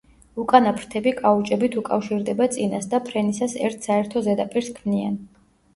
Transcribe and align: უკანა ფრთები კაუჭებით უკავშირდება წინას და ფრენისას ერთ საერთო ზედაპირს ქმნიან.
უკანა 0.43 0.71
ფრთები 0.77 1.13
კაუჭებით 1.19 1.77
უკავშირდება 1.83 2.49
წინას 2.57 2.91
და 2.95 3.03
ფრენისას 3.11 3.55
ერთ 3.69 3.87
საერთო 3.91 4.27
ზედაპირს 4.31 4.77
ქმნიან. 4.81 5.25